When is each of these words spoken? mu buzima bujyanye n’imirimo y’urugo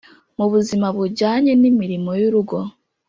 mu 0.37 0.45
buzima 0.53 0.87
bujyanye 0.97 1.51
n’imirimo 1.61 2.11
y’urugo 2.21 2.57